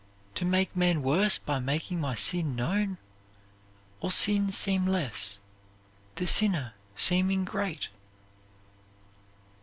To 0.33 0.45
make 0.45 0.75
men 0.75 1.03
worse 1.03 1.37
by 1.37 1.59
making 1.59 2.01
my 2.01 2.15
sin 2.15 2.55
known? 2.55 2.97
Or 3.99 4.09
sin 4.09 4.51
seem 4.51 4.87
less, 4.87 5.37
the 6.15 6.25
sinner 6.25 6.73
seeming 6.95 7.45
great?" 7.45 7.89